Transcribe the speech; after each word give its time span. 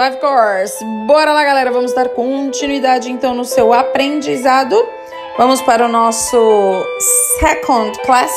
Survive 0.00 0.16
Course. 0.18 0.82
Bora 1.06 1.30
lá, 1.34 1.44
galera, 1.44 1.70
vamos 1.70 1.92
dar 1.92 2.08
continuidade 2.08 3.10
então 3.10 3.34
no 3.34 3.44
seu 3.44 3.70
aprendizado. 3.70 4.74
Vamos 5.36 5.60
para 5.60 5.84
o 5.84 5.88
nosso 5.88 6.86
second 7.38 8.00
class. 8.06 8.32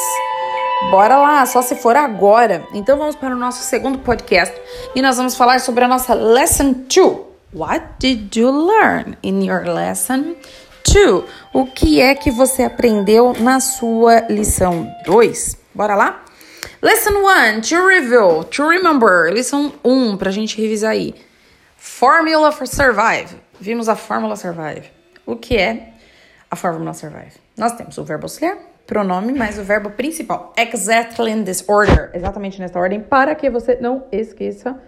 Bora 0.91 1.15
lá, 1.17 1.45
só 1.45 1.61
se 1.61 1.75
for 1.77 1.95
agora. 1.95 2.67
Então 2.73 2.97
vamos 2.97 3.15
para 3.15 3.33
o 3.33 3.37
nosso 3.37 3.63
segundo 3.63 3.99
podcast 3.99 4.53
e 4.93 5.01
nós 5.01 5.15
vamos 5.15 5.37
falar 5.37 5.61
sobre 5.61 5.85
a 5.85 5.87
nossa 5.87 6.13
lesson 6.13 6.73
2. 6.93 7.17
What 7.53 7.85
did 7.97 8.35
you 8.35 8.51
learn 8.51 9.17
in 9.23 9.45
your 9.45 9.65
lesson 9.65 10.35
2? 10.83 11.23
O 11.53 11.65
que 11.67 12.01
é 12.01 12.13
que 12.13 12.29
você 12.29 12.63
aprendeu 12.63 13.33
na 13.39 13.61
sua 13.61 14.25
lição 14.29 14.93
2? 15.05 15.55
Bora 15.73 15.95
lá? 15.95 16.25
Lesson 16.81 17.11
1, 17.55 17.61
to 17.61 17.87
review, 17.87 18.43
to 18.51 18.67
remember. 18.67 19.31
Lição 19.31 19.71
1, 19.81 20.17
pra 20.17 20.29
gente 20.29 20.61
revisar 20.61 20.91
aí. 20.91 21.15
Formula 21.85 22.49
for 22.49 22.65
survive. 22.65 23.35
Vimos 23.59 23.89
a 23.89 23.95
fórmula 23.97 24.37
survive. 24.37 24.89
O 25.25 25.35
que 25.35 25.57
é 25.57 25.89
a 26.49 26.55
fórmula 26.55 26.93
survive? 26.93 27.33
Nós 27.57 27.73
temos 27.73 27.97
o 27.97 28.05
verbo 28.05 28.23
auxiliar, 28.23 28.57
pronome, 28.87 29.33
mais 29.33 29.59
o 29.59 29.63
verbo 29.63 29.89
principal. 29.89 30.53
Exactly 30.57 31.29
in 31.29 31.43
this 31.43 31.61
order. 31.67 32.09
Exatamente 32.13 32.57
nesta 32.61 32.79
ordem, 32.79 33.01
para 33.01 33.35
que 33.35 33.49
você 33.49 33.75
não 33.81 34.05
esqueça 34.13 34.81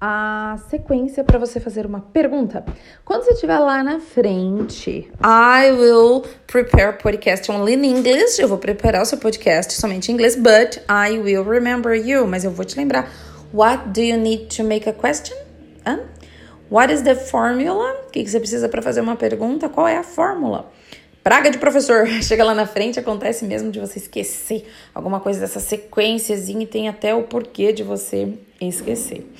a 0.00 0.56
sequência 0.68 1.22
para 1.22 1.38
você 1.38 1.60
fazer 1.60 1.86
uma 1.86 2.00
pergunta. 2.00 2.64
Quando 3.04 3.22
você 3.22 3.34
estiver 3.34 3.60
lá 3.60 3.84
na 3.84 4.00
frente, 4.00 5.08
I 5.24 5.70
will 5.70 6.24
prepare 6.48 6.98
podcast 6.98 7.48
only 7.52 7.74
in 7.74 7.84
English. 7.84 8.42
Eu 8.42 8.48
vou 8.48 8.58
preparar 8.58 9.02
o 9.02 9.06
seu 9.06 9.18
podcast 9.18 9.74
somente 9.74 10.10
em 10.10 10.14
inglês, 10.16 10.34
but 10.34 10.82
I 10.90 11.18
will 11.18 11.44
remember 11.44 11.94
you. 11.94 12.26
Mas 12.26 12.42
eu 12.42 12.50
vou 12.50 12.64
te 12.64 12.76
lembrar. 12.76 13.08
What 13.54 13.90
do 13.90 14.00
you 14.00 14.16
need 14.16 14.56
to 14.56 14.64
make 14.64 14.88
a 14.88 14.92
question? 14.92 15.36
Huh? 15.86 16.00
What 16.72 16.90
is 16.90 17.02
the 17.02 17.14
formula? 17.14 17.92
O 18.08 18.10
que 18.10 18.26
você 18.26 18.40
precisa 18.40 18.66
para 18.66 18.80
fazer 18.80 19.02
uma 19.02 19.14
pergunta? 19.14 19.68
Qual 19.68 19.86
é 19.86 19.98
a 19.98 20.02
fórmula? 20.02 20.72
Praga 21.22 21.50
de 21.50 21.58
professor. 21.58 22.06
Chega 22.24 22.42
lá 22.42 22.54
na 22.54 22.64
frente, 22.64 22.98
acontece 22.98 23.44
mesmo 23.44 23.70
de 23.70 23.78
você 23.78 23.98
esquecer 23.98 24.66
alguma 24.94 25.20
coisa 25.20 25.38
dessa 25.38 25.60
sequenciazinha 25.60 26.62
e 26.62 26.66
tem 26.66 26.88
até 26.88 27.14
o 27.14 27.24
porquê 27.24 27.74
de 27.74 27.82
você 27.82 28.38
esquecer. 28.58 29.30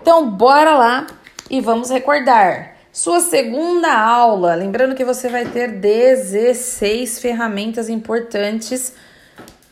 Então, 0.00 0.30
bora 0.30 0.76
lá 0.76 1.08
e 1.50 1.60
vamos 1.60 1.90
recordar. 1.90 2.76
Sua 2.92 3.18
segunda 3.18 3.92
aula, 3.92 4.54
lembrando 4.54 4.94
que 4.94 5.04
você 5.04 5.28
vai 5.28 5.44
ter 5.44 5.72
16 5.80 7.18
ferramentas 7.18 7.88
importantes 7.88 8.92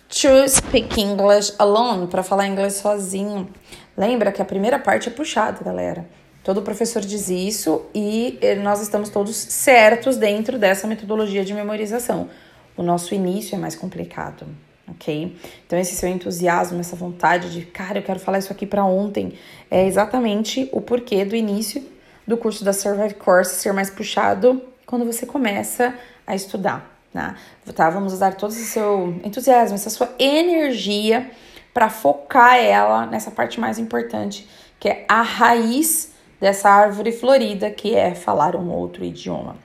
to 0.09 0.49
speak 0.49 1.01
English 1.01 1.55
alone, 1.61 2.09
para 2.09 2.25
falar 2.25 2.49
inglês 2.49 2.73
sozinho. 2.73 3.49
Lembra 3.97 4.33
que 4.33 4.43
a 4.43 4.45
primeira 4.45 4.81
parte 4.81 5.09
é 5.09 5.13
puxada, 5.13 5.63
galera. 5.63 6.05
Todo 6.45 6.61
professor 6.61 7.01
diz 7.01 7.31
isso 7.31 7.87
e 7.95 8.39
eh, 8.43 8.55
nós 8.57 8.83
estamos 8.83 9.09
todos 9.09 9.35
certos 9.35 10.19
dentro 10.19 10.59
dessa 10.59 10.87
metodologia 10.87 11.43
de 11.43 11.55
memorização. 11.55 12.29
O 12.77 12.83
nosso 12.83 13.15
início 13.15 13.55
é 13.55 13.59
mais 13.59 13.75
complicado, 13.75 14.47
ok? 14.87 15.35
Então, 15.67 15.79
esse 15.79 15.95
seu 15.95 16.07
entusiasmo, 16.07 16.79
essa 16.79 16.95
vontade 16.95 17.51
de, 17.51 17.65
cara, 17.65 17.99
eu 17.99 18.03
quero 18.03 18.21
falar 18.21 18.41
isso 18.41 18.53
aqui 18.53 18.67
para 18.67 18.85
ontem, 18.85 19.33
é 19.71 19.87
exatamente 19.87 20.69
o 20.71 20.83
porquê 20.83 21.25
do 21.25 21.35
início 21.35 21.83
do 22.27 22.37
curso 22.37 22.63
da 22.63 22.75
Survive 22.75 23.15
Course 23.15 23.55
ser 23.55 23.73
mais 23.73 23.89
puxado 23.89 24.61
quando 24.85 25.07
você 25.07 25.25
começa 25.25 25.95
a 26.27 26.35
estudar, 26.35 26.95
né? 27.15 27.37
Tá? 27.75 27.89
Vamos 27.89 28.13
usar 28.13 28.35
todo 28.35 28.53
esse 28.53 28.67
seu 28.67 29.19
entusiasmo, 29.25 29.77
essa 29.77 29.89
sua 29.89 30.15
energia 30.19 31.31
para 31.73 31.89
focar 31.89 32.57
ela 32.57 33.07
nessa 33.07 33.31
parte 33.31 33.59
mais 33.59 33.79
importante, 33.79 34.47
que 34.79 34.91
é 34.91 35.07
a 35.09 35.23
raiz 35.23 36.13
dessa 36.41 36.69
árvore 36.69 37.13
florida 37.13 37.71
que 37.71 37.95
é 37.95 38.15
falar 38.15 38.57
um 38.57 38.71
outro 38.71 39.05
idioma. 39.05 39.57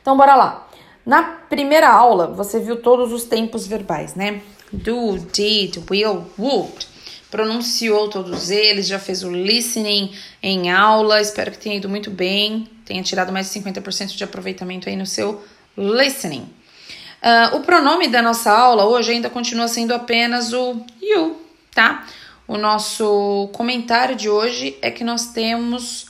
Então, 0.00 0.16
bora 0.16 0.34
lá. 0.34 0.68
Na 1.04 1.22
primeira 1.22 1.88
aula, 1.88 2.26
você 2.28 2.58
viu 2.58 2.82
todos 2.82 3.12
os 3.12 3.24
tempos 3.24 3.66
verbais, 3.66 4.14
né? 4.14 4.40
Do, 4.72 5.18
did, 5.18 5.78
will, 5.88 6.26
would. 6.38 6.88
Pronunciou 7.30 8.08
todos 8.08 8.50
eles, 8.50 8.86
já 8.86 8.98
fez 8.98 9.22
o 9.22 9.30
listening 9.30 10.12
em 10.42 10.70
aula. 10.70 11.20
Espero 11.20 11.50
que 11.50 11.58
tenha 11.58 11.76
ido 11.76 11.88
muito 11.88 12.10
bem, 12.10 12.68
tenha 12.84 13.02
tirado 13.02 13.32
mais 13.32 13.52
de 13.52 13.60
50% 13.60 14.16
de 14.16 14.24
aproveitamento 14.24 14.88
aí 14.88 14.96
no 14.96 15.06
seu 15.06 15.44
listening. 15.76 16.48
Uh, 17.22 17.56
o 17.56 17.60
pronome 17.60 18.08
da 18.08 18.22
nossa 18.22 18.52
aula 18.52 18.84
hoje 18.84 19.12
ainda 19.12 19.28
continua 19.28 19.68
sendo 19.68 19.92
apenas 19.94 20.52
o 20.52 20.84
you, 21.00 21.36
tá? 21.74 22.06
O 22.48 22.56
nosso 22.56 23.50
comentário 23.52 24.14
de 24.14 24.28
hoje 24.28 24.78
é 24.80 24.90
que 24.90 25.02
nós 25.02 25.32
temos 25.32 26.06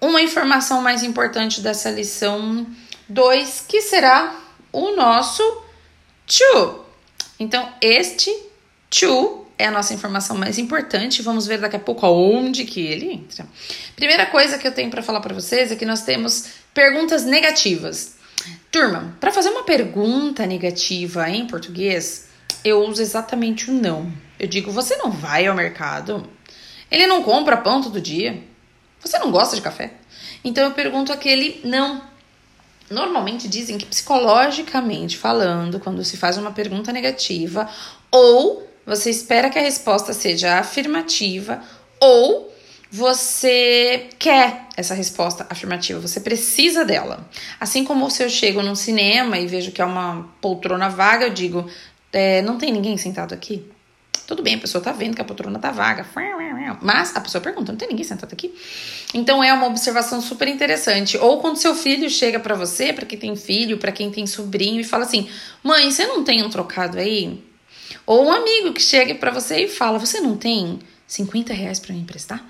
uma 0.00 0.20
informação 0.20 0.82
mais 0.82 1.02
importante 1.02 1.60
dessa 1.60 1.90
lição 1.90 2.66
2, 3.08 3.66
que 3.68 3.80
será 3.80 4.34
o 4.72 4.96
nosso 4.96 5.42
to. 6.26 6.84
Então, 7.38 7.72
este 7.80 8.34
to 8.88 9.46
é 9.56 9.66
a 9.66 9.70
nossa 9.70 9.94
informação 9.94 10.36
mais 10.36 10.58
importante. 10.58 11.22
Vamos 11.22 11.46
ver 11.46 11.58
daqui 11.58 11.76
a 11.76 11.80
pouco 11.80 12.04
aonde 12.04 12.64
que 12.64 12.80
ele 12.80 13.12
entra. 13.12 13.46
Primeira 13.94 14.26
coisa 14.26 14.58
que 14.58 14.66
eu 14.66 14.72
tenho 14.72 14.90
para 14.90 15.02
falar 15.02 15.20
para 15.20 15.34
vocês 15.34 15.70
é 15.70 15.76
que 15.76 15.86
nós 15.86 16.02
temos 16.02 16.46
perguntas 16.74 17.24
negativas. 17.24 18.16
Turma, 18.72 19.16
para 19.20 19.30
fazer 19.30 19.50
uma 19.50 19.64
pergunta 19.64 20.46
negativa 20.46 21.28
em 21.28 21.46
português, 21.46 22.28
eu 22.64 22.82
uso 22.84 23.02
exatamente 23.02 23.70
o 23.70 23.74
não. 23.74 24.10
Eu 24.40 24.48
digo, 24.48 24.72
você 24.72 24.96
não 24.96 25.10
vai 25.10 25.46
ao 25.46 25.54
mercado? 25.54 26.26
Ele 26.90 27.06
não 27.06 27.22
compra 27.22 27.58
pão 27.58 27.82
todo 27.82 28.00
dia? 28.00 28.42
Você 28.98 29.18
não 29.18 29.30
gosta 29.30 29.54
de 29.54 29.60
café? 29.60 29.92
Então 30.42 30.64
eu 30.64 30.70
pergunto 30.70 31.12
aquele 31.12 31.60
não. 31.62 32.00
Normalmente 32.88 33.46
dizem 33.46 33.76
que 33.76 33.84
psicologicamente 33.84 35.18
falando, 35.18 35.78
quando 35.78 36.02
se 36.02 36.16
faz 36.16 36.38
uma 36.38 36.52
pergunta 36.52 36.90
negativa, 36.90 37.68
ou 38.10 38.66
você 38.86 39.10
espera 39.10 39.50
que 39.50 39.58
a 39.58 39.62
resposta 39.62 40.14
seja 40.14 40.58
afirmativa, 40.58 41.62
ou 42.00 42.50
você 42.90 44.08
quer 44.18 44.68
essa 44.74 44.94
resposta 44.94 45.46
afirmativa, 45.50 46.00
você 46.00 46.18
precisa 46.18 46.82
dela. 46.82 47.28
Assim 47.60 47.84
como 47.84 48.10
se 48.10 48.24
eu 48.24 48.30
chego 48.30 48.62
num 48.62 48.74
cinema 48.74 49.38
e 49.38 49.46
vejo 49.46 49.70
que 49.70 49.82
é 49.82 49.84
uma 49.84 50.30
poltrona 50.40 50.88
vaga, 50.88 51.26
eu 51.26 51.30
digo: 51.30 51.68
é, 52.10 52.40
não 52.40 52.56
tem 52.56 52.72
ninguém 52.72 52.96
sentado 52.96 53.34
aqui? 53.34 53.70
Tudo 54.30 54.44
bem, 54.44 54.54
a 54.54 54.58
pessoa 54.58 54.80
tá 54.80 54.92
vendo 54.92 55.16
que 55.16 55.20
a 55.20 55.24
poltrona 55.24 55.58
tá 55.58 55.72
vaga, 55.72 56.06
mas 56.80 57.16
a 57.16 57.20
pessoa 57.20 57.42
pergunta: 57.42 57.72
não 57.72 57.76
tem 57.76 57.88
ninguém 57.88 58.04
sentado 58.04 58.32
aqui? 58.32 58.54
Então 59.12 59.42
é 59.42 59.52
uma 59.52 59.66
observação 59.66 60.20
super 60.20 60.46
interessante. 60.46 61.18
Ou 61.18 61.40
quando 61.40 61.56
seu 61.56 61.74
filho 61.74 62.08
chega 62.08 62.38
para 62.38 62.54
você, 62.54 62.92
para 62.92 63.04
quem 63.04 63.18
tem 63.18 63.34
filho, 63.34 63.76
para 63.78 63.90
quem 63.90 64.08
tem 64.08 64.28
sobrinho, 64.28 64.80
e 64.80 64.84
fala 64.84 65.02
assim: 65.02 65.28
mãe, 65.64 65.90
você 65.90 66.06
não 66.06 66.22
tem 66.22 66.44
um 66.44 66.48
trocado 66.48 66.96
aí? 66.96 67.42
Ou 68.06 68.26
um 68.26 68.32
amigo 68.32 68.72
que 68.72 68.80
chega 68.80 69.16
para 69.16 69.32
você 69.32 69.64
e 69.64 69.68
fala: 69.68 69.98
você 69.98 70.20
não 70.20 70.36
tem 70.36 70.78
50 71.08 71.52
reais 71.52 71.80
para 71.80 71.92
me 71.92 72.00
emprestar? 72.00 72.40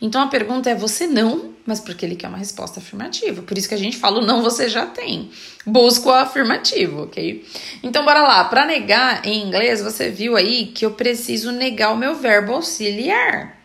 Então 0.00 0.22
a 0.22 0.26
pergunta 0.28 0.70
é: 0.70 0.74
você 0.74 1.06
não, 1.06 1.52
mas 1.66 1.80
porque 1.80 2.06
ele 2.06 2.16
quer 2.16 2.28
uma 2.28 2.38
resposta 2.38 2.80
afirmativa. 2.80 3.42
Por 3.42 3.58
isso 3.58 3.68
que 3.68 3.74
a 3.74 3.78
gente 3.78 3.96
fala: 3.96 4.20
não, 4.24 4.42
você 4.42 4.68
já 4.68 4.86
tem. 4.86 5.30
Busco 5.66 6.10
a 6.10 6.22
afirmativo, 6.22 7.04
ok? 7.04 7.44
Então 7.82 8.04
bora 8.04 8.22
lá. 8.22 8.44
Para 8.44 8.64
negar 8.64 9.26
em 9.26 9.46
inglês, 9.46 9.82
você 9.82 10.10
viu 10.10 10.36
aí 10.36 10.66
que 10.66 10.86
eu 10.86 10.92
preciso 10.92 11.52
negar 11.52 11.92
o 11.92 11.96
meu 11.96 12.14
verbo 12.14 12.54
auxiliar. 12.54 13.56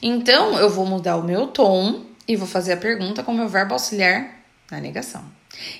Então 0.00 0.58
eu 0.58 0.70
vou 0.70 0.86
mudar 0.86 1.16
o 1.16 1.22
meu 1.22 1.48
tom 1.48 2.04
e 2.26 2.36
vou 2.36 2.46
fazer 2.46 2.72
a 2.72 2.76
pergunta 2.76 3.22
com 3.22 3.32
o 3.32 3.36
meu 3.36 3.48
verbo 3.48 3.72
auxiliar 3.72 4.30
na 4.70 4.80
negação. 4.80 5.24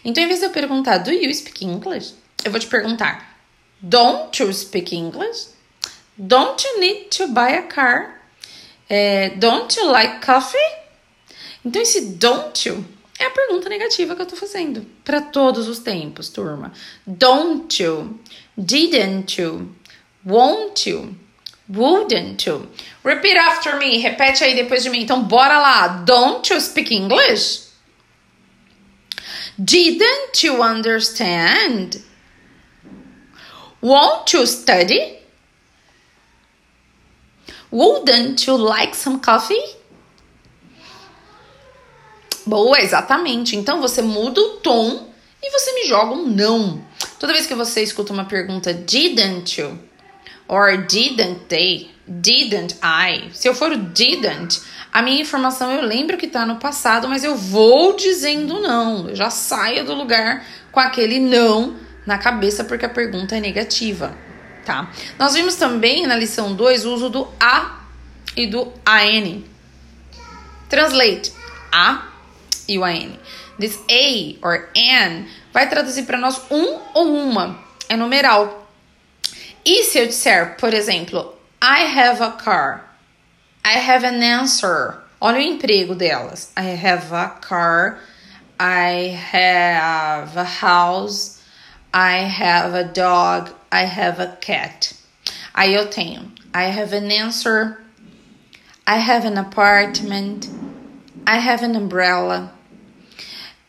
Então, 0.04 0.22
em 0.22 0.26
vez 0.26 0.40
de 0.40 0.46
eu 0.46 0.50
perguntar: 0.50 0.98
Do 0.98 1.10
you 1.10 1.32
speak 1.32 1.64
English? 1.64 2.14
Eu 2.44 2.50
vou 2.50 2.60
te 2.60 2.66
perguntar: 2.66 3.38
Don't 3.80 4.42
you 4.42 4.52
speak 4.52 4.94
English? 4.94 5.48
Don't 6.18 6.62
you 6.66 6.80
need 6.80 7.08
to 7.16 7.28
buy 7.28 7.54
a 7.56 7.62
car? 7.62 8.19
É, 8.92 9.30
don't 9.36 9.78
you 9.78 9.86
like 9.86 10.26
coffee? 10.26 10.58
Então, 11.64 11.80
esse 11.80 12.16
don't 12.16 12.68
you 12.68 12.84
é 13.20 13.26
a 13.26 13.30
pergunta 13.30 13.68
negativa 13.68 14.16
que 14.16 14.22
eu 14.22 14.26
tô 14.26 14.34
fazendo 14.34 14.84
para 15.04 15.20
todos 15.20 15.68
os 15.68 15.78
tempos, 15.78 16.28
turma. 16.28 16.72
Don't 17.06 17.80
you? 17.80 18.18
Didn't 18.58 19.40
you? 19.40 19.72
Won't 20.26 20.90
you? 20.90 21.14
Wouldn't 21.68 22.48
you? 22.48 22.68
Repeat 23.04 23.36
after 23.36 23.78
me. 23.78 23.98
Repete 23.98 24.42
aí 24.42 24.56
depois 24.56 24.82
de 24.82 24.90
mim. 24.90 25.02
Então, 25.02 25.22
bora 25.22 25.60
lá. 25.60 25.86
Don't 26.04 26.52
you 26.52 26.60
speak 26.60 26.92
English? 26.92 27.68
Didn't 29.56 30.42
you 30.42 30.62
understand? 30.62 32.02
Won't 33.80 34.34
you 34.34 34.46
study? 34.46 35.19
Wouldn't 37.72 38.48
you 38.48 38.56
like 38.56 38.96
some 38.96 39.20
coffee? 39.20 39.76
Boa, 42.46 42.80
exatamente. 42.80 43.56
Então 43.56 43.80
você 43.80 44.02
muda 44.02 44.40
o 44.40 44.56
tom 44.56 45.08
e 45.42 45.50
você 45.50 45.72
me 45.74 45.86
joga 45.86 46.12
um 46.12 46.26
não. 46.26 46.84
Toda 47.18 47.32
vez 47.32 47.46
que 47.46 47.54
você 47.54 47.82
escuta 47.82 48.12
uma 48.12 48.24
pergunta 48.24 48.72
didn't 48.74 49.60
you 49.60 49.78
Or 50.50 50.76
didn't 50.76 51.46
they? 51.48 51.92
Didn't 52.08 52.74
I? 52.82 53.30
Se 53.32 53.48
eu 53.48 53.54
for 53.54 53.70
o 53.70 53.76
didn't, 53.76 54.60
a 54.92 55.00
minha 55.00 55.20
informação 55.20 55.70
eu 55.70 55.82
lembro 55.82 56.16
que 56.16 56.26
tá 56.26 56.44
no 56.44 56.56
passado, 56.56 57.08
mas 57.08 57.22
eu 57.22 57.36
vou 57.36 57.94
dizendo 57.94 58.60
não. 58.60 59.08
Eu 59.08 59.14
já 59.14 59.30
saio 59.30 59.84
do 59.84 59.94
lugar 59.94 60.44
com 60.72 60.80
aquele 60.80 61.20
não 61.20 61.76
na 62.04 62.18
cabeça 62.18 62.64
porque 62.64 62.84
a 62.84 62.88
pergunta 62.88 63.36
é 63.36 63.40
negativa, 63.40 64.12
tá? 64.70 64.88
Nós 65.18 65.34
vimos 65.34 65.56
também 65.56 66.06
na 66.06 66.14
lição 66.14 66.54
2 66.54 66.86
o 66.86 66.94
uso 66.94 67.10
do 67.10 67.28
a 67.40 67.80
e 68.36 68.46
do 68.46 68.72
an. 68.86 69.42
Translate 70.68 71.32
a 71.72 72.06
e 72.68 72.78
o 72.78 72.84
an. 72.84 73.18
This 73.58 73.80
a 73.90 74.46
or 74.46 74.68
an 74.76 75.26
vai 75.52 75.68
traduzir 75.68 76.04
para 76.04 76.16
nós 76.16 76.40
um 76.50 76.78
ou 76.94 77.16
uma, 77.16 77.58
é 77.88 77.96
numeral. 77.96 78.68
E 79.64 79.82
se 79.82 79.98
eu 79.98 80.06
disser, 80.06 80.56
por 80.56 80.72
exemplo, 80.72 81.36
I 81.60 81.98
have 81.98 82.22
a 82.22 82.30
car, 82.30 82.96
I 83.66 83.76
have 83.76 84.06
an 84.06 84.22
answer. 84.22 85.00
Olha 85.20 85.38
o 85.38 85.42
emprego 85.42 85.94
delas. 85.94 86.50
I 86.56 86.70
have 86.86 87.12
a 87.12 87.28
car, 87.28 87.98
I 88.58 89.18
have 89.34 90.38
a 90.38 90.44
house, 90.44 91.40
I 91.92 92.24
have 92.24 92.74
a 92.74 92.84
dog, 92.84 93.50
I 93.72 93.84
have 93.84 94.20
a 94.20 94.36
cat. 94.40 94.94
Aí 95.54 95.74
eu 95.74 95.88
tenho 95.88 96.32
I 96.54 96.64
have 96.64 96.96
an 96.96 97.08
answer, 97.24 97.78
I 98.86 98.98
have 98.98 99.26
an 99.26 99.38
apartment, 99.38 100.48
I 101.26 101.36
have 101.36 101.64
an 101.64 101.76
umbrella. 101.76 102.52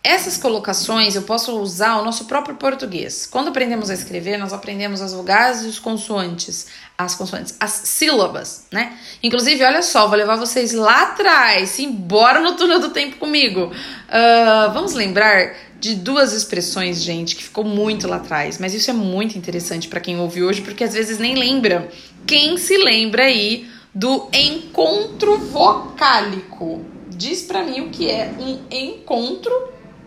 Essas 0.03 0.36
colocações 0.36 1.15
eu 1.15 1.21
posso 1.21 1.59
usar 1.59 1.98
o 1.98 2.03
nosso 2.03 2.25
próprio 2.25 2.56
português. 2.56 3.27
Quando 3.27 3.50
aprendemos 3.50 3.92
a 3.92 3.94
escrever, 3.94 4.38
nós 4.38 4.51
aprendemos 4.51 5.00
as 5.00 5.13
vogais 5.13 5.63
e 5.63 5.68
os 5.68 5.77
consoantes, 5.77 6.65
as 7.03 7.15
consoantes, 7.15 7.56
as 7.59 7.71
sílabas, 7.71 8.65
né? 8.71 8.98
Inclusive, 9.24 9.63
olha 9.63 9.81
só, 9.81 10.07
vou 10.07 10.18
levar 10.18 10.36
vocês 10.36 10.74
lá 10.74 11.03
atrás, 11.03 11.80
embora 11.80 12.39
no 12.39 12.53
túnel 12.53 12.80
do 12.80 12.89
tempo 12.89 13.18
comigo. 13.18 13.71
Uh, 13.71 14.74
vamos 14.74 14.94
lembrar 14.94 15.56
de 15.80 15.95
duas 15.95 16.31
expressões, 16.31 17.01
gente, 17.01 17.36
que 17.36 17.44
ficou 17.44 17.63
muito 17.63 18.07
lá 18.07 18.18
atrás, 18.18 18.59
mas 18.59 18.74
isso 18.74 18.92
é 18.92 18.94
muito 18.94 19.36
interessante 19.36 19.88
para 19.88 20.00
quem 20.00 20.19
ouve 20.19 20.44
hoje, 20.44 20.62
porque 20.62 20.83
às 20.83 20.94
vezes 20.94 21.18
nem 21.18 21.36
lembra. 21.36 21.89
Quem 22.27 22.56
se 22.57 22.77
lembra 22.77 23.24
aí 23.24 23.68
do 23.94 24.30
encontro 24.31 25.39
vocálico? 25.39 26.86
Diz 27.09 27.42
para 27.42 27.63
mim 27.63 27.81
o 27.81 27.89
que 27.89 28.09
é 28.09 28.31
um 28.39 28.59
encontro 28.69 29.51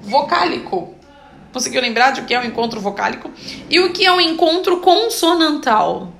vocálico. 0.00 0.94
Conseguiu 1.52 1.80
lembrar 1.80 2.12
de 2.12 2.20
o 2.20 2.24
que 2.24 2.34
é 2.34 2.40
um 2.40 2.44
encontro 2.44 2.80
vocálico? 2.80 3.30
E 3.68 3.80
o 3.80 3.92
que 3.92 4.06
é 4.06 4.12
um 4.12 4.20
encontro 4.20 4.78
consonantal? 4.78 6.13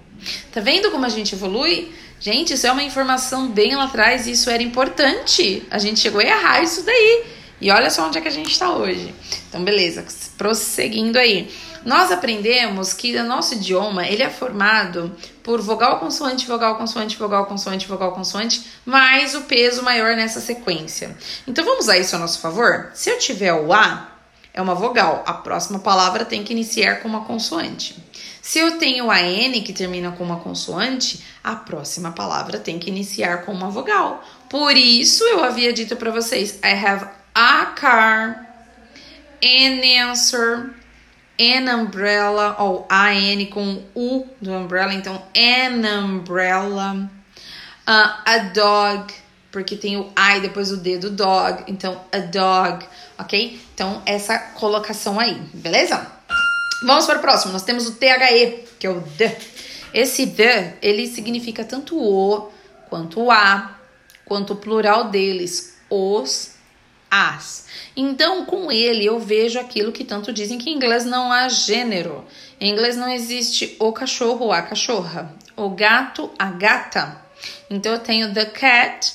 Tá 0.53 0.61
vendo 0.61 0.91
como 0.91 1.05
a 1.05 1.09
gente 1.09 1.35
evolui? 1.35 1.93
Gente, 2.21 2.55
isso 2.55 2.67
é 2.67 2.73
uma 2.73 2.83
informação 2.83 3.49
bem 3.49 3.75
lá 3.77 3.85
atrás 3.85 4.27
e 4.27 4.33
isso 4.33 4.49
era 4.49 4.63
importante. 4.63 5.63
A 5.71 5.79
gente 5.79 6.01
chegou 6.01 6.21
a 6.21 6.25
errar 6.25 6.63
isso 6.63 6.83
daí. 6.83 7.25
E 7.61 7.71
olha 7.71 7.91
só 7.91 8.07
onde 8.07 8.19
é 8.19 8.21
que 8.21 8.29
a 8.29 8.33
gente 8.33 8.51
está 8.51 8.75
hoje. 8.75 9.15
Então, 9.49 9.65
beleza, 9.65 10.05
prosseguindo 10.37 11.19
aí. 11.19 11.51
Nós 11.85 12.11
aprendemos 12.11 12.95
que 12.95 13.15
o 13.17 13.25
nosso 13.25 13.55
idioma 13.55 14.07
ele 14.07 14.23
é 14.23 14.31
formado 14.31 15.15
por 15.43 15.61
vogal, 15.61 15.99
consoante, 15.99 16.47
vogal, 16.47 16.77
consoante, 16.77 17.17
vogal, 17.17 17.45
consoante, 17.45 17.87
vogal, 17.87 18.13
consoante, 18.13 18.65
mais 18.87 19.35
o 19.35 19.43
peso 19.43 19.83
maior 19.83 20.17
nessa 20.17 20.41
sequência. 20.41 21.15
Então 21.47 21.65
vamos 21.65 21.85
usar 21.85 21.99
isso 21.99 22.17
a 22.17 22.19
nosso 22.19 22.41
favor? 22.41 22.91
Se 22.95 23.11
eu 23.11 23.19
tiver 23.19 23.53
o 23.53 23.73
A, 23.73 24.11
é 24.55 24.63
uma 24.63 24.75
vogal, 24.75 25.23
a 25.27 25.35
próxima 25.35 25.79
palavra 25.79 26.25
tem 26.25 26.43
que 26.43 26.53
iniciar 26.53 27.03
com 27.03 27.09
uma 27.09 27.25
consoante. 27.25 27.97
Se 28.45 28.59
eu 28.59 28.77
tenho 28.77 29.11
a 29.11 29.23
N 29.23 29.63
que 29.63 29.73
termina 29.73 30.13
com 30.13 30.23
uma 30.23 30.39
consoante, 30.39 31.25
a 31.43 31.57
próxima 31.57 32.13
palavra 32.13 32.59
tem 32.59 32.79
que 32.79 32.91
iniciar 32.91 33.39
com 33.39 33.53
uma 33.53 33.71
vogal. 33.71 34.23
Por 34.51 34.77
isso 34.77 35.25
eu 35.25 35.43
havia 35.43 35.73
dito 35.73 35.97
para 35.97 36.11
vocês: 36.11 36.61
I 36.63 36.75
have 36.75 37.07
a 37.35 37.65
car, 37.75 38.47
an 39.43 40.11
answer, 40.11 40.75
an 41.41 41.75
umbrella, 41.75 42.55
ou 42.59 42.87
an 42.91 43.47
com 43.47 43.83
U 43.95 44.29
do 44.43 44.53
umbrella, 44.53 44.93
então 44.93 45.23
an 45.35 46.05
umbrella. 46.05 47.11
Uh, 47.89 48.13
a 48.27 48.39
dog, 48.53 49.15
porque 49.51 49.75
tem 49.75 49.97
o 49.97 50.13
I 50.19 50.41
depois 50.41 50.71
o 50.71 50.77
D 50.77 50.99
do 50.99 51.09
dog, 51.09 51.65
então 51.67 51.99
a 52.13 52.19
dog, 52.19 52.85
ok? 53.19 53.59
Então 53.75 54.03
essa 54.05 54.39
colocação 54.39 55.19
aí, 55.19 55.33
beleza? 55.55 56.14
Vamos 56.85 57.07
para 57.07 57.19
o 57.19 57.23
próximo, 57.23 57.51
nós 57.55 57.63
temos 57.63 57.87
o 57.89 57.95
THE, 57.95 58.65
que 58.79 58.87
é 58.87 58.91
o 58.91 59.01
D. 59.01 59.35
Esse 59.95 60.27
D, 60.27 60.75
ele 60.83 61.07
significa 61.07 61.65
tanto 61.65 61.97
o, 61.99 62.51
quanto 62.91 63.23
o 63.23 63.31
a, 63.31 63.79
quanto 64.27 64.53
o 64.53 64.57
plural 64.57 65.05
deles, 65.05 65.79
os, 65.89 66.53
as. 67.11 67.65
Então, 67.97 68.45
com 68.45 68.71
ele, 68.71 69.07
eu 69.07 69.19
vejo 69.19 69.59
aquilo 69.59 69.93
que 69.93 70.05
tanto 70.05 70.31
dizem 70.31 70.59
que 70.59 70.69
em 70.69 70.75
inglês 70.75 71.07
não 71.07 71.33
há 71.33 71.49
gênero. 71.49 72.23
Em 72.61 72.73
inglês 72.73 72.99
não 72.99 73.09
existe 73.09 73.77
o 73.79 73.91
cachorro 73.91 74.53
a 74.53 74.61
cachorra, 74.61 75.35
o 75.57 75.71
gato, 75.71 76.31
a 76.39 76.51
gata. 76.51 77.19
Então, 77.71 77.93
eu 77.93 77.99
tenho 77.99 78.35
the 78.35 78.45
cat, 78.45 79.11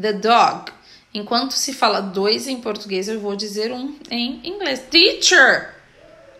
the 0.00 0.14
dog. 0.14 0.72
Enquanto 1.14 1.52
se 1.52 1.72
fala 1.72 2.00
dois 2.00 2.48
em 2.48 2.60
português, 2.60 3.08
eu 3.08 3.20
vou 3.20 3.36
dizer 3.36 3.70
um 3.70 3.96
em 4.10 4.40
inglês. 4.42 4.82
Teacher, 4.90 5.77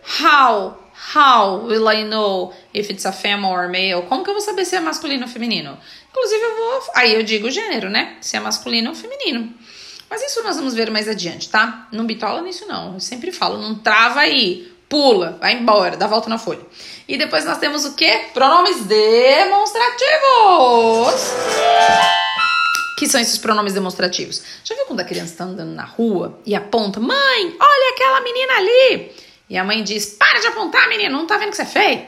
how, 0.09 0.77
how 1.15 1.65
will 1.65 1.87
I 1.87 2.03
know 2.03 2.53
if 2.73 2.89
it's 2.89 3.05
a 3.05 3.11
female 3.11 3.51
or 3.51 3.69
male? 3.69 4.03
Como 4.07 4.23
que 4.23 4.29
eu 4.29 4.33
vou 4.33 4.41
saber 4.41 4.65
se 4.65 4.75
é 4.75 4.79
masculino 4.79 5.23
ou 5.23 5.29
feminino? 5.29 5.77
Inclusive, 6.09 6.41
eu 6.41 6.57
vou. 6.57 6.83
Aí 6.95 7.13
eu 7.13 7.23
digo 7.23 7.51
gênero, 7.51 7.89
né? 7.89 8.17
Se 8.21 8.35
é 8.35 8.39
masculino 8.39 8.89
ou 8.89 8.95
feminino. 8.95 9.53
Mas 10.09 10.23
isso 10.23 10.41
nós 10.43 10.55
vamos 10.55 10.73
ver 10.73 10.89
mais 10.89 11.07
adiante, 11.07 11.49
tá? 11.49 11.87
Não 11.91 12.05
bitola 12.05 12.41
nisso, 12.41 12.65
não. 12.67 12.95
Eu 12.95 12.99
sempre 12.99 13.31
falo, 13.31 13.59
não 13.59 13.75
trava 13.75 14.21
aí. 14.21 14.73
Pula, 14.89 15.37
vai 15.39 15.53
embora, 15.53 15.95
dá 15.95 16.07
volta 16.07 16.27
na 16.29 16.39
folha. 16.39 16.61
E 17.07 17.15
depois 17.15 17.45
nós 17.45 17.59
temos 17.59 17.85
o 17.85 17.93
quê? 17.93 18.25
Pronomes 18.33 18.85
demonstrativos. 18.85 21.31
Que 22.97 23.07
são 23.07 23.21
esses 23.21 23.37
pronomes 23.37 23.73
demonstrativos? 23.73 24.41
Já 24.63 24.73
viu 24.73 24.85
quando 24.85 25.01
a 25.01 25.03
criança 25.03 25.33
está 25.33 25.43
andando 25.43 25.75
na 25.75 25.85
rua 25.85 26.39
e 26.43 26.55
aponta: 26.55 26.99
Mãe, 26.99 27.55
olha 27.59 27.93
aquela 27.93 28.19
menina 28.21 28.53
ali. 28.55 29.11
E 29.49 29.57
a 29.57 29.63
mãe 29.63 29.83
diz: 29.83 30.05
Para 30.05 30.39
de 30.39 30.47
apontar, 30.47 30.87
menina, 30.87 31.09
não 31.09 31.25
tá 31.25 31.37
vendo 31.37 31.51
que 31.51 31.55
você 31.55 31.63
é 31.63 31.65
feio? 31.65 32.05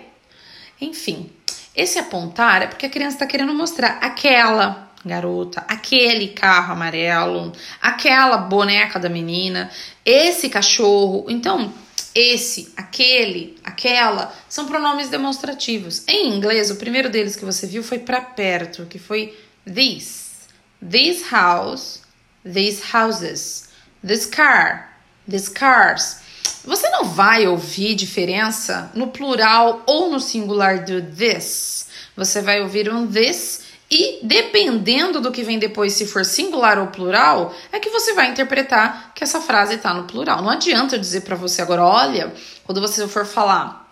Enfim, 0.79 1.31
esse 1.75 1.97
apontar 1.97 2.61
é 2.61 2.67
porque 2.67 2.85
a 2.85 2.89
criança 2.89 3.15
está 3.15 3.25
querendo 3.25 3.53
mostrar 3.53 3.97
aquela 4.01 4.91
garota, 5.03 5.63
aquele 5.67 6.29
carro 6.29 6.73
amarelo, 6.73 7.51
aquela 7.81 8.37
boneca 8.37 8.99
da 8.99 9.09
menina, 9.09 9.69
esse 10.05 10.49
cachorro. 10.49 11.25
Então, 11.29 11.73
esse, 12.13 12.71
aquele, 12.75 13.57
aquela 13.63 14.33
são 14.49 14.67
pronomes 14.67 15.09
demonstrativos. 15.09 16.03
Em 16.07 16.35
inglês, 16.35 16.69
o 16.69 16.75
primeiro 16.75 17.09
deles 17.09 17.35
que 17.35 17.45
você 17.45 17.65
viu 17.65 17.83
foi 17.83 17.99
para 17.99 18.21
perto, 18.21 18.85
que 18.85 18.99
foi 18.99 19.37
this. 19.65 20.47
This 20.81 21.31
house, 21.31 22.01
these 22.43 22.81
houses, 22.93 23.69
this 24.05 24.25
car, 24.25 24.97
these 25.29 25.49
cars. 25.49 26.20
Você 26.63 26.89
não 26.89 27.05
vai 27.05 27.47
ouvir 27.47 27.95
diferença 27.95 28.91
no 28.93 29.07
plural 29.07 29.81
ou 29.85 30.09
no 30.09 30.19
singular 30.19 30.83
do 30.85 31.01
this. 31.01 31.87
Você 32.15 32.41
vai 32.41 32.61
ouvir 32.61 32.91
um 32.91 33.07
this 33.07 33.61
e 33.89 34.19
dependendo 34.23 35.19
do 35.19 35.31
que 35.31 35.43
vem 35.43 35.59
depois, 35.59 35.93
se 35.93 36.05
for 36.05 36.23
singular 36.23 36.79
ou 36.79 36.87
plural, 36.87 37.53
é 37.73 37.79
que 37.79 37.89
você 37.89 38.13
vai 38.13 38.29
interpretar 38.29 39.11
que 39.13 39.21
essa 39.21 39.41
frase 39.41 39.75
está 39.75 39.93
no 39.93 40.05
plural. 40.05 40.41
Não 40.41 40.49
adianta 40.49 40.95
eu 40.95 40.99
dizer 40.99 41.21
para 41.21 41.35
você 41.35 41.61
agora, 41.61 41.83
olha, 41.83 42.33
quando 42.63 42.79
você 42.79 43.05
for 43.05 43.25
falar 43.25 43.91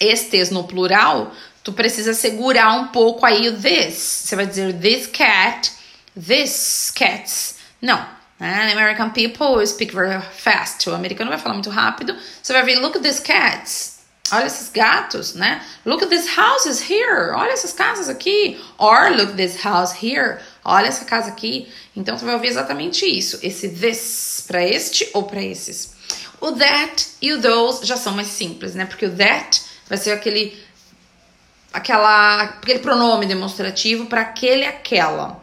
estes 0.00 0.50
no 0.50 0.62
plural, 0.62 1.32
tu 1.64 1.72
precisa 1.72 2.14
segurar 2.14 2.72
um 2.74 2.88
pouco 2.88 3.26
aí 3.26 3.48
o 3.48 3.60
this. 3.60 3.96
Você 4.24 4.36
vai 4.36 4.46
dizer 4.46 4.74
this 4.78 5.08
cat, 5.08 5.72
this 6.14 6.92
cats. 6.94 7.56
Não. 7.80 8.21
Né? 8.42 8.72
American 8.72 9.10
people 9.10 9.64
speak 9.64 9.94
very 9.94 10.20
fast. 10.20 10.90
O 10.90 10.94
americano 10.96 11.30
vai 11.30 11.38
falar 11.38 11.54
muito 11.54 11.70
rápido. 11.70 12.16
Você 12.42 12.52
vai 12.52 12.64
ver, 12.64 12.80
look 12.80 12.96
at 12.96 13.02
these 13.04 13.22
cats. 13.22 14.00
Olha 14.32 14.46
esses 14.46 14.68
gatos, 14.68 15.34
né? 15.34 15.62
Look 15.86 16.02
at 16.02 16.10
these 16.10 16.28
houses 16.28 16.90
here. 16.90 17.30
Olha 17.36 17.52
essas 17.52 17.72
casas 17.72 18.08
aqui. 18.08 18.60
Or 18.78 19.10
look 19.10 19.30
at 19.30 19.36
this 19.36 19.62
house 19.62 19.92
here. 20.02 20.38
Olha 20.64 20.88
essa 20.88 21.04
casa 21.04 21.28
aqui. 21.28 21.72
Então 21.94 22.18
você 22.18 22.24
vai 22.24 22.34
ouvir 22.34 22.48
exatamente 22.48 23.06
isso. 23.06 23.38
Esse 23.44 23.68
this 23.68 24.42
para 24.48 24.66
este 24.66 25.08
ou 25.14 25.22
para 25.22 25.40
esses. 25.40 25.94
O 26.40 26.50
that 26.50 27.10
e 27.22 27.32
o 27.34 27.40
those 27.40 27.86
já 27.86 27.96
são 27.96 28.12
mais 28.12 28.26
simples, 28.26 28.74
né? 28.74 28.86
Porque 28.86 29.06
o 29.06 29.16
that 29.16 29.62
vai 29.88 29.98
ser 29.98 30.10
aquele 30.10 30.60
aquela 31.72 32.42
aquele 32.42 32.80
pronome 32.80 33.24
demonstrativo 33.24 34.06
para 34.06 34.22
aquele 34.22 34.64
aquela. 34.64 35.41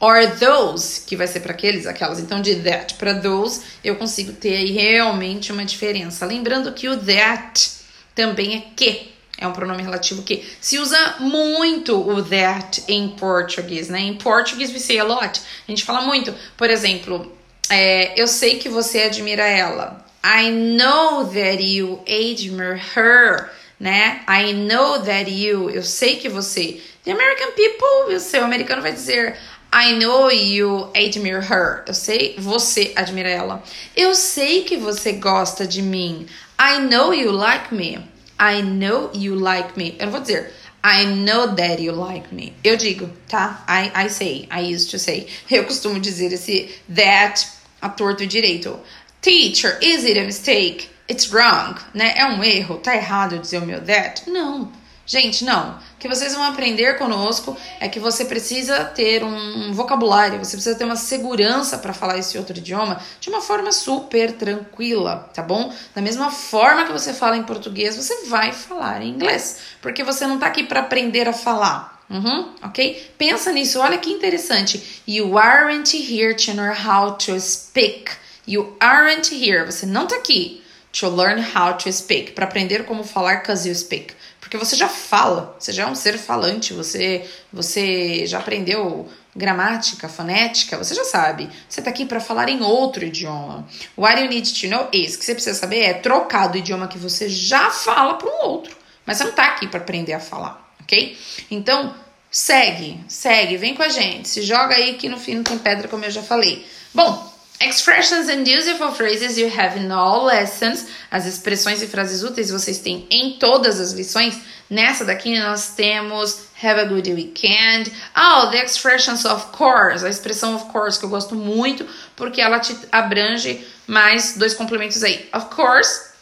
Or 0.00 0.26
those, 0.38 1.02
que 1.02 1.14
vai 1.14 1.26
ser 1.26 1.40
para 1.40 1.52
aqueles, 1.52 1.86
aquelas. 1.86 2.18
Então, 2.18 2.40
de 2.40 2.56
that 2.56 2.94
para 2.94 3.20
those, 3.20 3.60
eu 3.84 3.96
consigo 3.96 4.32
ter 4.32 4.56
aí 4.56 4.72
realmente 4.72 5.52
uma 5.52 5.62
diferença. 5.62 6.24
Lembrando 6.24 6.72
que 6.72 6.88
o 6.88 6.96
that 6.96 7.70
também 8.14 8.56
é 8.56 8.64
que. 8.74 9.10
É 9.36 9.46
um 9.46 9.52
pronome 9.52 9.82
relativo 9.82 10.22
que 10.22 10.46
se 10.60 10.78
usa 10.78 11.16
muito 11.20 11.98
o 11.98 12.22
that 12.22 12.82
em 12.88 13.08
português, 13.08 13.88
né? 13.88 14.00
Em 14.00 14.14
português 14.14 14.70
we 14.70 14.78
say 14.78 14.98
a 14.98 15.04
lot. 15.04 15.40
A 15.66 15.70
gente 15.70 15.84
fala 15.84 16.02
muito. 16.02 16.34
Por 16.58 16.68
exemplo, 16.68 17.30
é, 17.70 18.20
eu 18.20 18.26
sei 18.26 18.58
que 18.58 18.68
você 18.68 19.02
admira 19.02 19.46
ela. 19.46 20.04
I 20.22 20.50
know 20.50 21.26
that 21.26 21.62
you 21.62 22.02
admire 22.06 22.80
her, 22.94 23.50
né? 23.78 24.22
I 24.28 24.52
know 24.52 25.00
that 25.00 25.30
you. 25.30 25.70
Eu 25.70 25.82
sei 25.82 26.16
que 26.16 26.28
você. 26.28 26.82
The 27.04 27.12
American 27.12 27.52
people, 27.52 28.14
o 28.14 28.20
seu 28.20 28.44
americano 28.44 28.82
vai 28.82 28.92
dizer 28.92 29.38
I 29.72 29.96
know 29.98 30.30
you 30.30 30.90
admire 30.94 31.40
her. 31.40 31.84
Eu 31.86 31.94
sei, 31.94 32.34
você 32.38 32.92
admira 32.96 33.28
ela. 33.28 33.62
Eu 33.96 34.14
sei 34.14 34.64
que 34.64 34.76
você 34.76 35.12
gosta 35.12 35.66
de 35.66 35.80
mim. 35.80 36.26
I 36.58 36.80
know 36.80 37.14
you 37.14 37.30
like 37.30 37.72
me. 37.72 37.98
I 38.38 38.62
know 38.62 39.10
you 39.14 39.34
like 39.34 39.78
me. 39.78 39.96
Eu 39.98 40.06
não 40.06 40.12
vou 40.12 40.20
dizer 40.20 40.52
I 40.82 41.04
know 41.04 41.54
that 41.54 41.80
you 41.80 41.92
like 41.92 42.32
me. 42.34 42.54
Eu 42.64 42.76
digo, 42.76 43.10
tá? 43.28 43.62
I, 43.68 43.92
I 43.94 44.08
say. 44.08 44.48
I 44.50 44.60
used 44.74 44.90
to 44.90 44.98
say. 44.98 45.28
Eu 45.50 45.64
costumo 45.64 46.00
dizer 46.00 46.32
esse 46.32 46.70
that 46.88 47.46
a 47.82 47.88
torto 47.90 48.26
direito. 48.26 48.80
Teacher, 49.20 49.78
is 49.82 50.04
it 50.04 50.18
a 50.18 50.24
mistake? 50.24 50.88
It's 51.08 51.30
wrong, 51.32 51.76
né? 51.92 52.14
É 52.16 52.26
um 52.26 52.42
erro. 52.42 52.78
Tá 52.78 52.96
errado 52.96 53.38
dizer 53.38 53.58
o 53.58 53.66
meu 53.66 53.80
that? 53.82 54.28
Não. 54.30 54.72
Gente, 55.04 55.44
não. 55.44 55.78
Que 56.00 56.08
vocês 56.08 56.32
vão 56.32 56.42
aprender 56.44 56.96
conosco 56.96 57.54
é 57.78 57.86
que 57.86 58.00
você 58.00 58.24
precisa 58.24 58.86
ter 58.86 59.22
um 59.22 59.70
vocabulário, 59.74 60.38
você 60.38 60.52
precisa 60.52 60.74
ter 60.74 60.84
uma 60.84 60.96
segurança 60.96 61.76
para 61.76 61.92
falar 61.92 62.16
esse 62.16 62.38
outro 62.38 62.56
idioma 62.56 62.98
de 63.20 63.28
uma 63.28 63.42
forma 63.42 63.70
super 63.70 64.32
tranquila, 64.32 65.28
tá 65.34 65.42
bom? 65.42 65.70
Da 65.94 66.00
mesma 66.00 66.30
forma 66.30 66.86
que 66.86 66.92
você 66.92 67.12
fala 67.12 67.36
em 67.36 67.42
português, 67.42 67.96
você 67.96 68.24
vai 68.28 68.50
falar 68.50 69.02
em 69.02 69.10
inglês, 69.10 69.58
porque 69.82 70.02
você 70.02 70.26
não 70.26 70.38
tá 70.38 70.46
aqui 70.46 70.64
para 70.64 70.80
aprender 70.80 71.28
a 71.28 71.34
falar. 71.34 72.00
Uhum, 72.08 72.54
ok? 72.62 73.12
Pensa 73.18 73.52
nisso, 73.52 73.78
olha 73.78 73.98
que 73.98 74.08
interessante. 74.08 75.02
You 75.06 75.36
aren't 75.36 75.94
here 75.94 76.34
to 76.34 76.54
know 76.54 76.72
how 76.72 77.12
to 77.12 77.38
speak. 77.38 78.10
You 78.48 78.74
aren't 78.80 79.32
here. 79.34 79.66
Você 79.66 79.84
não 79.84 80.06
tá 80.06 80.16
aqui 80.16 80.59
to 80.92 81.08
learn 81.08 81.40
how 81.40 81.72
to 81.74 81.92
speak, 81.92 82.32
para 82.32 82.44
aprender 82.44 82.84
como 82.84 83.04
falar 83.04 83.42
cause 83.42 83.68
you 83.68 83.74
speak. 83.74 84.14
Porque 84.40 84.56
você 84.56 84.74
já 84.74 84.88
fala, 84.88 85.54
você 85.58 85.72
já 85.72 85.84
é 85.84 85.86
um 85.86 85.94
ser 85.94 86.18
falante, 86.18 86.72
você, 86.72 87.28
você 87.52 88.26
já 88.26 88.38
aprendeu 88.38 89.08
gramática, 89.34 90.08
fonética, 90.08 90.76
você 90.76 90.94
já 90.94 91.04
sabe. 91.04 91.48
Você 91.68 91.80
está 91.80 91.90
aqui 91.90 92.04
para 92.04 92.20
falar 92.20 92.48
em 92.48 92.62
outro 92.62 93.04
idioma. 93.04 93.66
What 93.96 94.20
you 94.20 94.28
need 94.28 94.60
to 94.60 94.66
know 94.68 94.88
is, 94.92 95.16
que 95.16 95.24
você 95.24 95.34
precisa 95.34 95.58
saber 95.58 95.80
é 95.80 95.94
trocar 95.94 96.48
do 96.48 96.58
idioma 96.58 96.88
que 96.88 96.98
você 96.98 97.28
já 97.28 97.70
fala 97.70 98.14
para 98.14 98.28
um 98.28 98.46
outro. 98.48 98.76
Mas 99.06 99.18
você 99.18 99.24
não 99.24 99.30
está 99.30 99.46
aqui 99.46 99.68
para 99.68 99.80
aprender 99.80 100.14
a 100.14 100.20
falar, 100.20 100.74
ok? 100.82 101.16
Então, 101.50 101.94
segue, 102.30 103.00
segue, 103.08 103.56
vem 103.56 103.74
com 103.74 103.82
a 103.82 103.88
gente. 103.88 104.28
Se 104.28 104.42
joga 104.42 104.74
aí 104.74 104.94
que 104.94 105.08
no 105.08 105.18
fim 105.18 105.36
não 105.36 105.44
tem 105.44 105.58
pedra, 105.58 105.88
como 105.88 106.04
eu 106.04 106.10
já 106.10 106.22
falei. 106.22 106.66
Bom, 106.92 107.29
Expressions 107.62 108.30
and 108.30 108.48
useful 108.48 108.90
phrases 108.92 109.36
you 109.36 109.46
have 109.46 109.76
in 109.76 109.92
all 109.92 110.24
lessons. 110.24 110.86
As 111.10 111.26
expressões 111.26 111.82
e 111.82 111.86
frases 111.86 112.22
úteis 112.22 112.50
vocês 112.50 112.78
têm 112.78 113.06
em 113.10 113.36
todas 113.38 113.78
as 113.78 113.92
lições. 113.92 114.40
Nessa 114.70 115.04
daqui 115.04 115.38
nós 115.38 115.74
temos 115.76 116.46
have 116.62 116.80
a 116.80 116.86
good 116.86 117.12
weekend. 117.12 117.92
Oh, 118.16 118.48
the 118.50 118.64
expressions 118.64 119.26
of 119.26 119.48
course. 119.52 120.02
A 120.02 120.08
expressão 120.08 120.54
of 120.56 120.72
course 120.72 120.98
que 120.98 121.04
eu 121.04 121.10
gosto 121.10 121.34
muito 121.34 121.86
porque 122.16 122.40
ela 122.40 122.60
te 122.60 122.74
abrange 122.90 123.62
mais 123.86 124.38
dois 124.38 124.54
complementos 124.54 125.02
aí. 125.02 125.28
Of 125.34 125.54
course, 125.54 126.12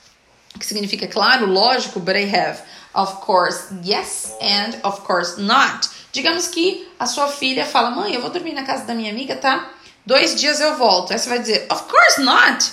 que 0.59 0.67
significa 0.67 1.07
claro, 1.07 1.47
lógico, 1.47 2.01
but 2.01 2.17
I 2.17 2.25
have. 2.35 2.61
Of 2.95 3.21
course, 3.21 3.69
yes 3.85 4.35
and 4.41 4.81
of 4.83 5.03
course 5.03 5.41
not. 5.41 5.89
Digamos 6.11 6.49
que 6.49 6.89
a 6.99 7.07
sua 7.07 7.29
filha 7.29 7.65
fala: 7.65 7.93
"Mãe, 7.93 8.15
eu 8.15 8.21
vou 8.21 8.31
dormir 8.31 8.55
na 8.55 8.65
casa 8.65 8.85
da 8.85 8.93
minha 8.93 9.13
amiga, 9.13 9.37
tá?" 9.37 9.78
Dois 10.09 10.35
dias 10.35 10.59
eu 10.59 10.75
volto. 10.79 11.13
Aí 11.13 11.19
você 11.19 11.29
vai 11.29 11.39
dizer, 11.39 11.67
of 11.71 11.83
course 11.83 12.23
not. 12.23 12.73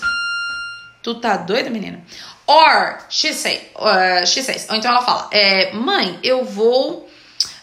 Tu 1.04 1.16
tá 1.16 1.36
doida, 1.36 1.70
menina? 1.70 2.02
Or, 2.48 2.98
she, 3.10 3.34
say, 3.34 3.70
uh, 3.76 4.26
she 4.26 4.42
says. 4.42 4.66
Ou 4.70 4.76
então 4.78 4.90
ela 4.90 5.02
fala, 5.02 5.28
é, 5.32 5.74
mãe, 5.74 6.18
eu 6.24 6.46
vou 6.46 7.10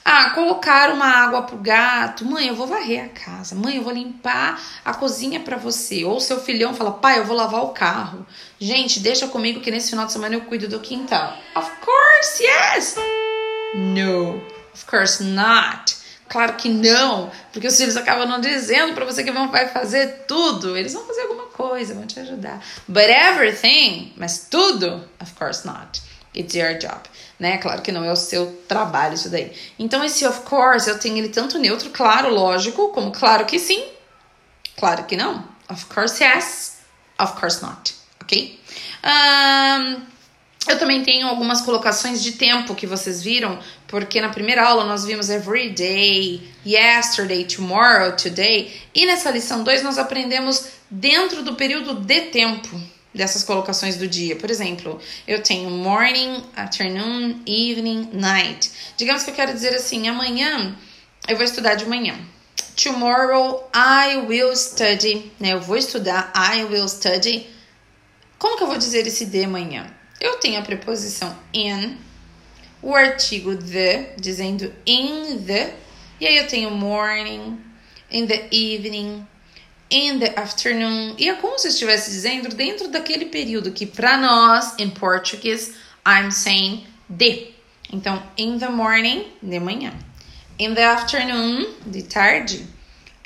ah, 0.04 0.28
colocar 0.34 0.90
uma 0.90 1.06
água 1.06 1.40
pro 1.44 1.56
gato. 1.56 2.22
Mãe, 2.26 2.48
eu 2.48 2.54
vou 2.54 2.66
varrer 2.66 3.06
a 3.06 3.08
casa. 3.08 3.54
Mãe, 3.54 3.76
eu 3.76 3.82
vou 3.82 3.94
limpar 3.94 4.60
a 4.84 4.92
cozinha 4.92 5.40
para 5.40 5.56
você. 5.56 6.04
Ou 6.04 6.20
seu 6.20 6.38
filhão 6.38 6.74
fala, 6.74 6.90
pai, 6.92 7.20
eu 7.20 7.24
vou 7.24 7.34
lavar 7.34 7.62
o 7.62 7.70
carro. 7.70 8.26
Gente, 8.60 9.00
deixa 9.00 9.26
comigo 9.26 9.62
que 9.62 9.70
nesse 9.70 9.88
final 9.88 10.04
de 10.04 10.12
semana 10.12 10.34
eu 10.34 10.42
cuido 10.42 10.68
do 10.68 10.80
quintal. 10.80 11.34
Of 11.56 11.70
course, 11.80 12.44
yes. 12.44 12.96
No, 13.74 14.34
of 14.74 14.84
course 14.84 15.24
not. 15.24 16.01
Claro 16.32 16.54
que 16.54 16.70
não, 16.70 17.30
porque 17.52 17.66
os 17.66 17.76
filhos 17.76 17.94
acabam 17.94 18.26
não 18.26 18.40
dizendo 18.40 18.94
para 18.94 19.04
você 19.04 19.22
que 19.22 19.30
vão 19.30 19.50
vai 19.50 19.68
fazer 19.68 20.24
tudo. 20.26 20.74
Eles 20.74 20.94
vão 20.94 21.06
fazer 21.06 21.20
alguma 21.20 21.44
coisa, 21.48 21.92
vão 21.92 22.06
te 22.06 22.18
ajudar. 22.20 22.58
But 22.88 23.04
everything, 23.10 24.14
mas 24.16 24.46
tudo, 24.50 25.06
of 25.20 25.34
course 25.34 25.66
not. 25.66 26.00
It's 26.34 26.54
your 26.54 26.78
job, 26.78 27.02
né? 27.38 27.58
Claro 27.58 27.82
que 27.82 27.92
não 27.92 28.02
é 28.02 28.10
o 28.10 28.16
seu 28.16 28.46
trabalho 28.66 29.12
isso 29.12 29.28
daí. 29.28 29.52
Então 29.78 30.02
esse 30.02 30.24
of 30.24 30.40
course 30.40 30.88
eu 30.88 30.98
tenho 30.98 31.18
ele 31.18 31.28
tanto 31.28 31.58
neutro, 31.58 31.90
claro, 31.90 32.32
lógico, 32.32 32.88
como 32.92 33.12
claro 33.12 33.44
que 33.44 33.58
sim, 33.58 33.84
claro 34.78 35.04
que 35.04 35.18
não. 35.18 35.46
Of 35.68 35.84
course 35.84 36.24
yes, 36.24 36.78
of 37.20 37.38
course 37.38 37.62
not, 37.62 37.94
ok? 38.22 38.58
Um, 39.04 40.00
eu 40.68 40.78
também 40.78 41.02
tenho 41.02 41.26
algumas 41.26 41.60
colocações 41.60 42.22
de 42.22 42.32
tempo 42.32 42.74
que 42.74 42.86
vocês 42.86 43.22
viram, 43.22 43.58
porque 43.88 44.20
na 44.20 44.28
primeira 44.28 44.64
aula 44.64 44.84
nós 44.84 45.04
vimos 45.04 45.28
every 45.28 45.70
day, 45.70 46.48
yesterday, 46.64 47.44
tomorrow, 47.44 48.12
today, 48.16 48.72
e 48.94 49.06
nessa 49.06 49.30
lição 49.30 49.64
2 49.64 49.82
nós 49.82 49.98
aprendemos 49.98 50.66
dentro 50.90 51.42
do 51.42 51.54
período 51.54 51.94
de 51.94 52.20
tempo 52.22 52.80
dessas 53.14 53.44
colocações 53.44 53.96
do 53.96 54.06
dia. 54.06 54.36
Por 54.36 54.50
exemplo, 54.50 55.00
eu 55.26 55.42
tenho 55.42 55.70
morning, 55.70 56.42
afternoon, 56.56 57.40
evening, 57.46 58.10
night. 58.12 58.70
Digamos 58.96 59.22
que 59.22 59.30
eu 59.30 59.34
quero 59.34 59.52
dizer 59.52 59.74
assim, 59.74 60.08
amanhã 60.08 60.76
eu 61.28 61.36
vou 61.36 61.44
estudar 61.44 61.74
de 61.74 61.86
manhã. 61.86 62.18
Tomorrow 62.82 63.68
I 63.74 64.16
will 64.28 64.56
study, 64.56 65.30
né? 65.38 65.52
Eu 65.52 65.60
vou 65.60 65.76
estudar, 65.76 66.32
I 66.34 66.64
will 66.64 66.88
study. 66.88 67.46
Como 68.38 68.56
que 68.56 68.62
eu 68.62 68.66
vou 68.68 68.78
dizer 68.78 69.06
esse 69.06 69.26
de 69.26 69.44
amanhã? 69.44 70.01
Eu 70.22 70.36
tenho 70.36 70.60
a 70.60 70.62
preposição 70.62 71.36
in, 71.52 71.98
o 72.80 72.94
artigo 72.94 73.56
the, 73.56 74.14
dizendo 74.16 74.72
in 74.86 75.42
the, 75.44 75.74
e 76.20 76.26
aí 76.28 76.36
eu 76.36 76.46
tenho 76.46 76.70
morning, 76.70 77.60
in 78.08 78.28
the 78.28 78.46
evening, 78.52 79.26
in 79.90 80.20
the 80.20 80.32
afternoon, 80.36 81.16
e 81.18 81.28
é 81.28 81.34
como 81.34 81.58
se 81.58 81.66
eu 81.66 81.72
estivesse 81.72 82.12
dizendo 82.12 82.54
dentro 82.54 82.86
daquele 82.86 83.26
período 83.26 83.72
que 83.72 83.84
para 83.84 84.16
nós, 84.16 84.78
em 84.78 84.88
português, 84.90 85.72
I'm 86.06 86.30
saying 86.30 86.86
de. 87.08 87.48
Então, 87.92 88.22
in 88.38 88.60
the 88.60 88.68
morning, 88.68 89.26
de 89.42 89.58
manhã. 89.58 89.92
In 90.56 90.74
the 90.74 90.84
afternoon, 90.84 91.66
de 91.84 92.04
tarde. 92.04 92.64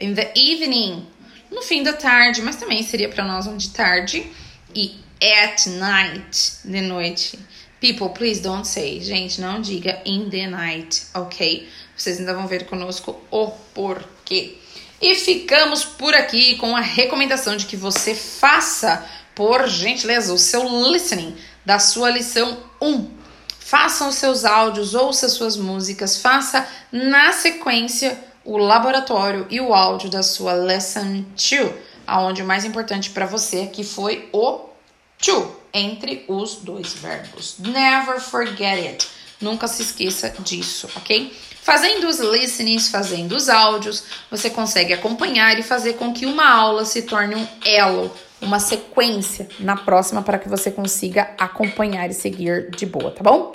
In 0.01 0.15
the 0.15 0.33
evening, 0.35 1.07
no 1.51 1.61
fim 1.61 1.83
da 1.83 1.93
tarde, 1.93 2.41
mas 2.41 2.57
também 2.57 2.83
seria 2.83 3.11
para 3.11 3.23
nós 3.23 3.47
um 3.47 3.59
de 3.59 3.69
tarde. 3.69 4.27
E 4.75 5.06
at 5.21 5.67
night, 5.67 6.59
de 6.65 6.81
noite. 6.81 7.39
People, 7.81 8.11
please 8.11 8.41
don't 8.41 8.67
say. 8.67 9.01
Gente, 9.01 9.41
não 9.41 9.61
diga 9.61 10.01
in 10.05 10.31
the 10.31 10.47
night, 10.47 11.07
ok? 11.15 11.69
Vocês 11.97 12.19
ainda 12.19 12.35
vão 12.35 12.47
ver 12.47 12.67
conosco 12.67 13.21
o 13.31 13.49
porquê. 13.75 14.59
E 15.01 15.15
ficamos 15.15 15.85
por 15.85 16.15
aqui 16.15 16.57
com 16.57 16.75
a 16.75 16.81
recomendação 16.81 17.57
de 17.57 17.67
que 17.67 17.77
você 17.77 18.15
faça, 18.15 19.05
por 19.35 19.69
gentileza, 19.69 20.33
o 20.33 20.39
seu 20.39 20.65
listening 20.91 21.37
da 21.65 21.79
sua 21.79 22.11
lição 22.11 22.57
1. 22.81 23.11
Façam 23.59 24.09
os 24.09 24.15
seus 24.15 24.45
áudios, 24.45 24.95
ouça 24.95 25.29
suas 25.29 25.57
músicas, 25.57 26.19
faça 26.19 26.67
na 26.91 27.33
sequência 27.33 28.19
o 28.45 28.57
laboratório 28.57 29.47
e 29.51 29.61
o 29.61 29.75
áudio 29.75 30.09
da 30.09 30.23
sua 30.23 30.53
lesson 30.53 31.25
2, 31.35 31.75
aonde 32.07 32.43
o 32.43 32.47
mais 32.47 32.65
importante 32.65 33.11
para 33.11 33.27
você 33.27 33.63
aqui 33.63 33.83
foi 33.83 34.29
o 34.33 34.76
to 35.19 35.57
entre 35.73 36.25
os 36.29 36.57
dois 36.57 36.95
verbos. 36.95 37.57
Never 37.59 38.21
forget 38.21 38.87
it. 38.87 39.09
Nunca 39.41 39.69
se 39.69 39.83
esqueça 39.83 40.35
disso, 40.41 40.89
ok? 40.97 41.37
Fazendo 41.63 42.09
os 42.09 42.21
listenings, 42.21 42.89
fazendo 42.89 43.33
os 43.33 43.49
áudios, 43.49 44.05
você 44.31 44.49
consegue 44.49 44.93
acompanhar 44.93 45.59
e 45.59 45.63
fazer 45.63 45.95
com 45.95 46.13
que 46.13 46.25
uma 46.25 46.49
aula 46.49 46.85
se 46.85 47.03
torne 47.03 47.35
um 47.35 47.47
elo, 47.65 48.11
uma 48.41 48.61
sequência 48.61 49.49
na 49.59 49.77
próxima 49.77 50.23
para 50.23 50.39
que 50.39 50.49
você 50.49 50.71
consiga 50.71 51.35
acompanhar 51.39 52.09
e 52.09 52.15
seguir 52.15 52.71
de 52.71 52.87
boa, 52.87 53.11
tá 53.11 53.23
bom? 53.23 53.53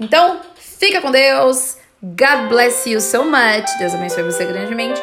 Então, 0.00 0.40
fica 0.56 1.00
com 1.00 1.10
Deus. 1.10 1.76
God 2.02 2.48
bless 2.48 2.88
you 2.88 3.00
so 3.00 3.24
much. 3.24 3.70
Deus 3.78 3.94
abençoe 3.94 4.22
você 4.22 4.46
grandemente. 4.46 5.00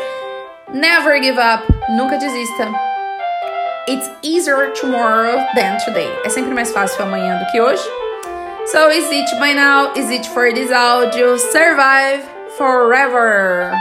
Never 0.73 1.23
give 1.23 1.39
up. 1.39 1.63
Nunca 1.91 2.17
desista. 2.17 2.96
It's 3.89 4.09
easier 4.21 4.73
tomorrow 4.73 5.47
than 5.55 5.79
today. 5.79 6.11
É 6.25 6.29
sempre 6.29 6.53
mais 6.53 6.73
fácil 6.73 7.03
amanhã 7.03 7.39
do 7.39 7.49
que 7.49 7.61
hoje. 7.61 7.81
So 8.65 8.89
is 8.89 9.09
it 9.09 9.31
by 9.39 9.53
now? 9.53 9.93
Is 9.95 10.09
it 10.09 10.27
for 10.33 10.53
this 10.53 10.71
audio? 10.73 11.37
Survive 11.37 12.21
forever! 12.57 13.71